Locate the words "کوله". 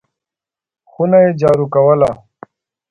1.73-2.11